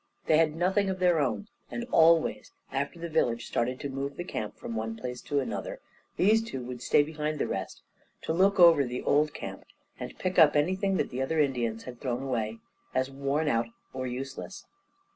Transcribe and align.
They 0.25 0.37
had 0.39 0.55
nothing 0.55 0.89
of 0.89 0.97
their 0.97 1.19
own; 1.19 1.47
and 1.69 1.85
always, 1.91 2.53
after 2.71 2.97
the 2.97 3.07
village 3.07 3.45
started 3.45 3.79
to 3.81 3.89
move 3.89 4.17
the 4.17 4.23
camp 4.23 4.57
from 4.57 4.75
one 4.75 4.95
place 4.95 5.21
to 5.21 5.39
another, 5.39 5.79
these 6.17 6.41
two 6.41 6.63
would 6.65 6.81
stay 6.81 7.03
behind 7.03 7.37
the 7.37 7.45
rest, 7.45 7.83
to 8.23 8.33
look 8.33 8.59
over 8.59 8.83
the 8.83 9.03
old 9.03 9.35
camp 9.35 9.63
and 9.99 10.17
pick 10.17 10.39
up 10.39 10.55
anything 10.55 10.97
that 10.97 11.11
the 11.11 11.21
other 11.21 11.37
Indians 11.39 11.83
had 11.83 12.01
thrown 12.01 12.23
away 12.23 12.57
as 12.95 13.11
worn 13.11 13.47
out 13.47 13.67
or 13.93 14.07
useless. 14.07 14.65